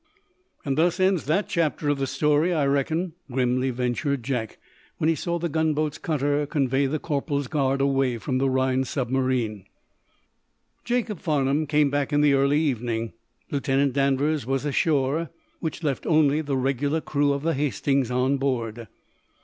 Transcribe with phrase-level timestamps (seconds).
[0.65, 4.57] "And thus ends that chapter of the story, I reckon," grimly ventured Jack,
[4.97, 9.65] when he saw the gunboat's cutter convey the corporal's guard away from the Rhinds submarine.
[10.83, 13.13] Jacob Farnum came back in the early evening.
[13.51, 15.29] Lieutenant Danvers was ashore,
[15.59, 18.87] which left only the regular crew of the "Hastings" on board.